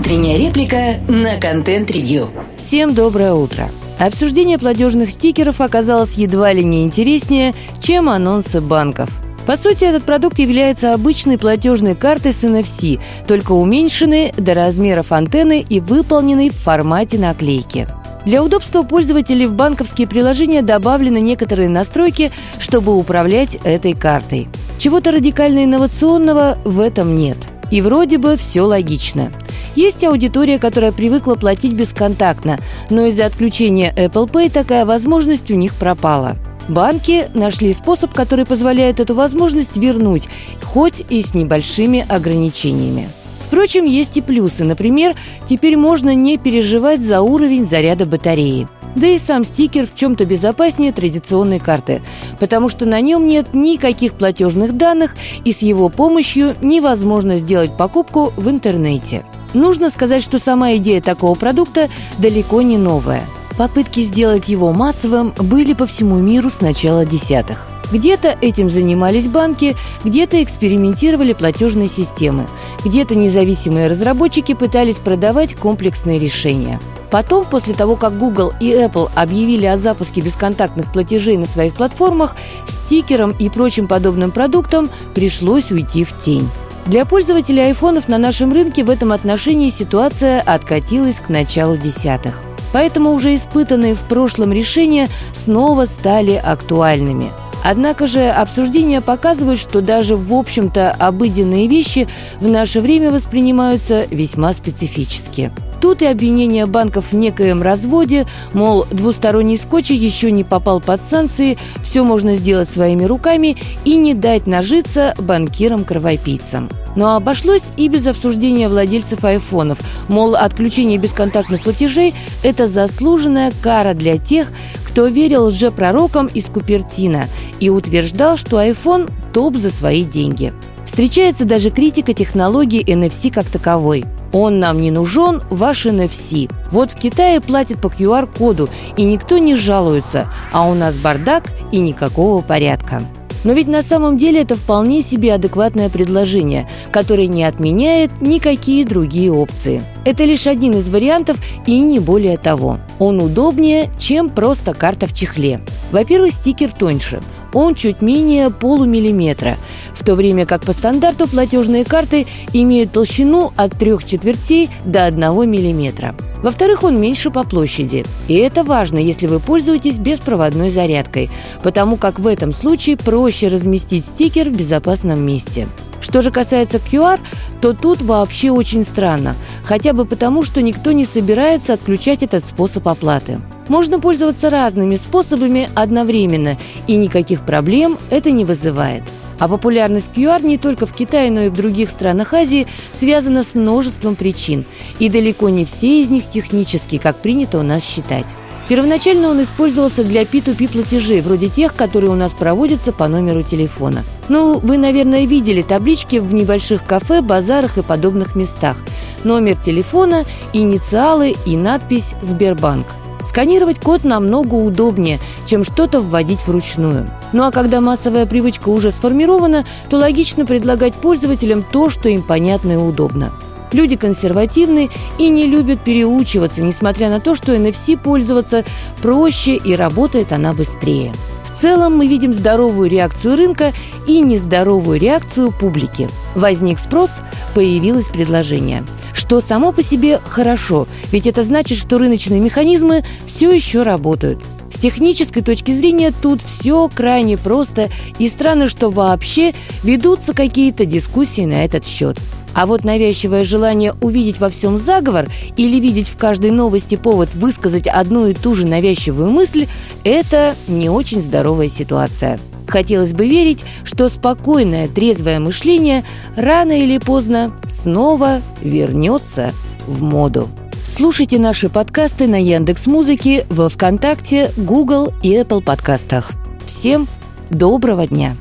Утренняя 0.00 0.38
реплика 0.38 0.98
на 1.08 1.38
контент-ревью. 1.38 2.30
Всем 2.56 2.94
доброе 2.94 3.34
утро. 3.34 3.68
Обсуждение 3.98 4.58
платежных 4.58 5.10
стикеров 5.10 5.60
оказалось 5.60 6.14
едва 6.14 6.54
ли 6.54 6.64
не 6.64 6.84
интереснее, 6.84 7.52
чем 7.82 8.08
анонсы 8.08 8.62
банков. 8.62 9.10
По 9.46 9.58
сути, 9.58 9.84
этот 9.84 10.04
продукт 10.04 10.38
является 10.38 10.94
обычной 10.94 11.36
платежной 11.36 11.94
картой 11.94 12.32
с 12.32 12.42
NFC, 12.44 12.98
только 13.28 13.52
уменьшенной 13.52 14.32
до 14.38 14.54
размеров 14.54 15.12
антенны 15.12 15.60
и 15.68 15.80
выполненной 15.80 16.48
в 16.48 16.56
формате 16.56 17.18
наклейки. 17.18 17.86
Для 18.24 18.42
удобства 18.42 18.82
пользователей 18.84 19.46
в 19.46 19.52
банковские 19.52 20.08
приложения 20.08 20.62
добавлены 20.62 21.20
некоторые 21.20 21.68
настройки, 21.68 22.32
чтобы 22.58 22.96
управлять 22.96 23.58
этой 23.64 23.92
картой. 23.92 24.48
Чего-то 24.78 25.12
радикально 25.12 25.64
инновационного 25.64 26.56
в 26.64 26.80
этом 26.80 27.18
нет. 27.18 27.36
И 27.70 27.82
вроде 27.82 28.16
бы 28.16 28.36
все 28.38 28.62
логично. 28.62 29.30
Есть 29.74 30.04
аудитория, 30.04 30.58
которая 30.58 30.92
привыкла 30.92 31.34
платить 31.34 31.72
бесконтактно, 31.72 32.58
но 32.90 33.06
из-за 33.06 33.26
отключения 33.26 33.94
Apple 33.94 34.30
Pay 34.30 34.50
такая 34.50 34.84
возможность 34.84 35.50
у 35.50 35.54
них 35.54 35.74
пропала. 35.74 36.36
Банки 36.68 37.26
нашли 37.34 37.72
способ, 37.72 38.14
который 38.14 38.44
позволяет 38.44 39.00
эту 39.00 39.14
возможность 39.14 39.76
вернуть, 39.76 40.28
хоть 40.62 41.02
и 41.08 41.22
с 41.22 41.34
небольшими 41.34 42.04
ограничениями. 42.08 43.08
Впрочем, 43.46 43.84
есть 43.84 44.16
и 44.16 44.20
плюсы. 44.20 44.64
Например, 44.64 45.16
теперь 45.46 45.76
можно 45.76 46.14
не 46.14 46.38
переживать 46.38 47.00
за 47.00 47.20
уровень 47.20 47.64
заряда 47.64 48.06
батареи. 48.06 48.68
Да 48.94 49.06
и 49.06 49.18
сам 49.18 49.44
стикер 49.44 49.86
в 49.86 49.94
чем-то 49.94 50.24
безопаснее 50.24 50.92
традиционной 50.92 51.58
карты, 51.58 52.02
потому 52.38 52.68
что 52.68 52.86
на 52.86 53.00
нем 53.00 53.26
нет 53.26 53.54
никаких 53.54 54.14
платежных 54.14 54.76
данных, 54.76 55.16
и 55.44 55.52
с 55.52 55.62
его 55.62 55.88
помощью 55.88 56.56
невозможно 56.60 57.38
сделать 57.38 57.76
покупку 57.76 58.32
в 58.36 58.48
интернете. 58.48 59.24
Нужно 59.54 59.90
сказать, 59.90 60.22
что 60.22 60.38
сама 60.38 60.76
идея 60.76 61.00
такого 61.00 61.34
продукта 61.34 61.88
далеко 62.18 62.62
не 62.62 62.78
новая. 62.78 63.24
Попытки 63.58 64.02
сделать 64.02 64.48
его 64.48 64.72
массовым 64.72 65.34
были 65.36 65.74
по 65.74 65.86
всему 65.86 66.16
миру 66.16 66.50
с 66.50 66.60
начала 66.60 67.04
десятых. 67.04 67.66
Где-то 67.92 68.38
этим 68.40 68.70
занимались 68.70 69.28
банки, 69.28 69.76
где-то 70.04 70.42
экспериментировали 70.42 71.32
платежные 71.32 71.88
системы, 71.88 72.46
где-то 72.84 73.16
независимые 73.16 73.88
разработчики 73.88 74.54
пытались 74.54 74.96
продавать 74.96 75.56
комплексные 75.56 76.20
решения. 76.20 76.80
Потом, 77.10 77.44
после 77.44 77.74
того, 77.74 77.96
как 77.96 78.16
Google 78.16 78.52
и 78.60 78.70
Apple 78.70 79.10
объявили 79.16 79.66
о 79.66 79.76
запуске 79.76 80.20
бесконтактных 80.20 80.92
платежей 80.92 81.36
на 81.36 81.46
своих 81.46 81.74
платформах, 81.74 82.36
стикерам 82.68 83.32
и 83.32 83.48
прочим 83.48 83.88
подобным 83.88 84.30
продуктам 84.30 84.88
пришлось 85.12 85.72
уйти 85.72 86.04
в 86.04 86.16
тень. 86.16 86.48
Для 86.86 87.04
пользователей 87.04 87.66
айфонов 87.66 88.08
на 88.08 88.18
нашем 88.18 88.52
рынке 88.52 88.82
в 88.82 88.90
этом 88.90 89.12
отношении 89.12 89.70
ситуация 89.70 90.40
откатилась 90.40 91.20
к 91.20 91.28
началу 91.28 91.76
десятых. 91.76 92.42
Поэтому 92.72 93.12
уже 93.12 93.34
испытанные 93.34 93.94
в 93.94 94.02
прошлом 94.02 94.52
решения 94.52 95.08
снова 95.32 95.86
стали 95.86 96.34
актуальными. 96.34 97.32
Однако 97.62 98.06
же 98.06 98.28
обсуждения 98.28 99.00
показывают, 99.00 99.60
что 99.60 99.82
даже 99.82 100.16
в 100.16 100.32
общем-то 100.32 100.92
обыденные 100.92 101.66
вещи 101.66 102.08
в 102.40 102.48
наше 102.48 102.80
время 102.80 103.10
воспринимаются 103.10 104.06
весьма 104.10 104.52
специфически. 104.52 105.52
Тут 105.80 106.02
и 106.02 106.06
обвинение 106.06 106.66
банков 106.66 107.06
в 107.12 107.16
некоем 107.16 107.62
разводе, 107.62 108.26
мол, 108.52 108.86
двусторонний 108.90 109.56
скотч 109.56 109.90
еще 109.90 110.30
не 110.30 110.44
попал 110.44 110.80
под 110.80 111.00
санкции, 111.00 111.56
все 111.82 112.04
можно 112.04 112.34
сделать 112.34 112.68
своими 112.68 113.04
руками 113.04 113.56
и 113.84 113.96
не 113.96 114.14
дать 114.14 114.46
нажиться 114.46 115.14
банкирам-кровопийцам. 115.18 116.70
Но 116.96 117.16
обошлось 117.16 117.70
и 117.76 117.88
без 117.88 118.06
обсуждения 118.06 118.68
владельцев 118.68 119.24
айфонов. 119.24 119.78
Мол, 120.08 120.34
отключение 120.34 120.98
бесконтактных 120.98 121.62
платежей– 121.62 122.14
это 122.42 122.66
заслуженная 122.66 123.52
кара 123.62 123.94
для 123.94 124.18
тех, 124.18 124.48
кто 124.84 125.06
верил 125.06 125.46
лжепророкам 125.46 126.26
из 126.26 126.46
Купертина 126.46 127.26
и 127.58 127.70
утверждал, 127.70 128.36
что 128.36 128.60
iPhone– 128.60 129.10
топ 129.32 129.56
за 129.56 129.70
свои 129.70 130.04
деньги. 130.04 130.52
Встречается 130.84 131.44
даже 131.44 131.70
критика 131.70 132.12
технологии 132.12 132.84
NFC 132.84 133.32
как 133.32 133.46
таковой. 133.46 134.04
Он 134.32 134.58
нам 134.58 134.80
не 134.80 134.90
нужен, 134.90 135.42
ваш 135.50 135.86
NFC. 135.86 136.50
Вот 136.70 136.92
в 136.92 136.96
Китае 136.96 137.40
платят 137.40 137.80
по 137.80 137.88
QR-коду, 137.88 138.68
и 138.96 139.02
никто 139.02 139.38
не 139.38 139.54
жалуется, 139.54 140.28
а 140.52 140.68
у 140.68 140.74
нас 140.74 140.96
бардак 140.96 141.44
и 141.72 141.78
никакого 141.78 142.42
порядка. 142.42 143.02
Но 143.42 143.52
ведь 143.52 143.68
на 143.68 143.82
самом 143.82 144.16
деле 144.18 144.42
это 144.42 144.56
вполне 144.56 145.02
себе 145.02 145.34
адекватное 145.34 145.88
предложение, 145.88 146.68
которое 146.92 147.26
не 147.26 147.44
отменяет 147.44 148.20
никакие 148.20 148.84
другие 148.84 149.32
опции. 149.32 149.82
Это 150.04 150.24
лишь 150.24 150.46
один 150.46 150.76
из 150.76 150.90
вариантов 150.90 151.38
и 151.66 151.80
не 151.80 152.00
более 152.00 152.36
того. 152.36 152.78
Он 152.98 153.20
удобнее, 153.20 153.90
чем 153.98 154.28
просто 154.28 154.74
карта 154.74 155.06
в 155.06 155.14
чехле. 155.14 155.60
Во-первых, 155.90 156.34
стикер 156.34 156.70
тоньше. 156.72 157.22
Он 157.52 157.74
чуть 157.74 158.02
менее 158.02 158.50
полумиллиметра, 158.50 159.56
в 159.94 160.04
то 160.04 160.14
время 160.14 160.46
как 160.46 160.62
по 160.62 160.72
стандарту 160.72 161.28
платежные 161.28 161.84
карты 161.84 162.26
имеют 162.52 162.92
толщину 162.92 163.52
от 163.56 163.78
трех 163.78 164.04
четвертей 164.04 164.70
до 164.84 165.06
одного 165.06 165.44
миллиметра. 165.44 166.14
Во-вторых, 166.42 166.84
он 166.84 166.98
меньше 166.98 167.30
по 167.30 167.44
площади. 167.44 168.04
И 168.28 168.34
это 168.34 168.64
важно, 168.64 168.98
если 168.98 169.26
вы 169.26 169.40
пользуетесь 169.40 169.98
беспроводной 169.98 170.70
зарядкой, 170.70 171.30
потому 171.62 171.96
как 171.96 172.18
в 172.18 172.26
этом 172.26 172.52
случае 172.52 172.96
проще 172.96 173.48
разместить 173.48 174.06
стикер 174.06 174.48
в 174.48 174.56
безопасном 174.56 175.20
месте. 175.20 175.68
Что 176.00 176.22
же 176.22 176.30
касается 176.30 176.78
QR, 176.78 177.20
то 177.60 177.74
тут 177.74 178.00
вообще 178.00 178.50
очень 178.50 178.84
странно, 178.84 179.36
хотя 179.62 179.92
бы 179.92 180.06
потому, 180.06 180.42
что 180.42 180.62
никто 180.62 180.92
не 180.92 181.04
собирается 181.04 181.74
отключать 181.74 182.22
этот 182.22 182.44
способ 182.44 182.88
оплаты. 182.88 183.38
Можно 183.70 184.00
пользоваться 184.00 184.50
разными 184.50 184.96
способами 184.96 185.70
одновременно, 185.76 186.58
и 186.88 186.96
никаких 186.96 187.42
проблем 187.42 187.98
это 188.10 188.32
не 188.32 188.44
вызывает. 188.44 189.04
А 189.38 189.46
популярность 189.46 190.10
QR 190.12 190.44
не 190.44 190.58
только 190.58 190.86
в 190.86 190.92
Китае, 190.92 191.30
но 191.30 191.42
и 191.42 191.48
в 191.50 191.54
других 191.54 191.88
странах 191.90 192.34
Азии 192.34 192.66
связана 192.92 193.44
с 193.44 193.54
множеством 193.54 194.16
причин. 194.16 194.66
И 194.98 195.08
далеко 195.08 195.50
не 195.50 195.64
все 195.64 196.02
из 196.02 196.10
них 196.10 196.28
технические, 196.28 197.00
как 197.00 197.18
принято 197.18 197.60
у 197.60 197.62
нас 197.62 197.84
считать. 197.84 198.26
Первоначально 198.68 199.28
он 199.28 199.40
использовался 199.40 200.02
для 200.02 200.22
P2P 200.22 200.72
платежей, 200.72 201.20
вроде 201.20 201.48
тех, 201.48 201.76
которые 201.76 202.10
у 202.10 202.16
нас 202.16 202.32
проводятся 202.32 202.90
по 202.92 203.06
номеру 203.06 203.42
телефона. 203.42 204.02
Ну, 204.28 204.58
вы, 204.58 204.78
наверное, 204.78 205.26
видели 205.26 205.62
таблички 205.62 206.16
в 206.16 206.34
небольших 206.34 206.84
кафе, 206.84 207.20
базарах 207.20 207.78
и 207.78 207.82
подобных 207.82 208.34
местах. 208.34 208.78
Номер 209.22 209.56
телефона, 209.56 210.24
инициалы 210.52 211.36
и 211.46 211.56
надпись 211.56 212.16
«Сбербанк». 212.20 212.99
Сканировать 213.24 213.80
код 213.80 214.04
намного 214.04 214.54
удобнее, 214.54 215.18
чем 215.46 215.64
что-то 215.64 216.00
вводить 216.00 216.46
вручную. 216.46 217.10
Ну 217.32 217.44
а 217.44 217.50
когда 217.50 217.80
массовая 217.80 218.26
привычка 218.26 218.68
уже 218.68 218.90
сформирована, 218.90 219.64
то 219.88 219.98
логично 219.98 220.46
предлагать 220.46 220.94
пользователям 220.94 221.62
то, 221.62 221.90
что 221.90 222.08
им 222.08 222.22
понятно 222.22 222.72
и 222.72 222.76
удобно. 222.76 223.32
Люди 223.72 223.96
консервативны 223.96 224.90
и 225.18 225.28
не 225.28 225.46
любят 225.46 225.84
переучиваться, 225.84 226.62
несмотря 226.62 227.08
на 227.08 227.20
то, 227.20 227.34
что 227.34 227.54
NFC 227.54 227.96
пользоваться 227.96 228.64
проще 229.02 229.56
и 229.56 229.74
работает 229.74 230.32
она 230.32 230.52
быстрее. 230.52 231.12
В 231.44 231.62
целом 231.62 231.96
мы 231.96 232.06
видим 232.06 232.32
здоровую 232.32 232.88
реакцию 232.88 233.36
рынка 233.36 233.72
и 234.06 234.20
нездоровую 234.20 234.98
реакцию 234.98 235.52
публики. 235.52 236.08
Возник 236.34 236.78
спрос, 236.78 237.20
появилось 237.54 238.08
предложение. 238.08 238.84
Что 239.12 239.40
само 239.40 239.72
по 239.72 239.82
себе 239.82 240.20
хорошо, 240.24 240.86
ведь 241.12 241.26
это 241.26 241.42
значит, 241.42 241.78
что 241.78 241.98
рыночные 241.98 242.40
механизмы 242.40 243.02
все 243.26 243.50
еще 243.50 243.82
работают. 243.82 244.42
С 244.72 244.78
технической 244.78 245.42
точки 245.42 245.72
зрения 245.72 246.12
тут 246.22 246.40
все 246.40 246.88
крайне 246.88 247.36
просто, 247.36 247.90
и 248.18 248.28
странно, 248.28 248.68
что 248.68 248.88
вообще 248.88 249.52
ведутся 249.82 250.32
какие-то 250.32 250.86
дискуссии 250.86 251.44
на 251.44 251.64
этот 251.64 251.84
счет. 251.84 252.16
А 252.54 252.66
вот 252.66 252.84
навязчивое 252.84 253.44
желание 253.44 253.94
увидеть 254.00 254.40
во 254.40 254.50
всем 254.50 254.76
заговор 254.76 255.28
или 255.56 255.78
видеть 255.78 256.08
в 256.08 256.16
каждой 256.16 256.50
новости 256.50 256.96
повод 256.96 257.28
высказать 257.34 257.86
одну 257.86 258.26
и 258.26 258.34
ту 258.34 258.54
же 258.54 258.66
навязчивую 258.66 259.30
мысль– 259.30 259.66
это 260.04 260.54
не 260.68 260.88
очень 260.88 261.20
здоровая 261.20 261.68
ситуация. 261.68 262.38
Хотелось 262.66 263.14
бы 263.14 263.26
верить, 263.26 263.64
что 263.84 264.08
спокойное, 264.08 264.88
трезвое 264.88 265.40
мышление 265.40 266.04
рано 266.36 266.80
или 266.80 266.98
поздно 266.98 267.52
снова 267.68 268.42
вернется 268.62 269.52
в 269.86 270.02
моду. 270.02 270.48
Слушайте 270.84 271.38
наши 271.38 271.68
подкасты 271.68 272.26
на 272.26 272.40
Яндекс 272.40 272.86
Музыке, 272.86 273.46
во 273.48 273.68
ВКонтакте, 273.68 274.50
Google 274.56 275.12
и 275.22 275.34
Apple 275.34 275.62
подкастах. 275.62 276.30
Всем 276.64 277.06
доброго 277.50 278.06
дня. 278.06 278.36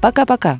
Пока-пока. 0.00 0.52